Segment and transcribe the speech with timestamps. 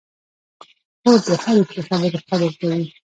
[1.01, 2.83] خور د هرې ښې خبرې قدر کوي.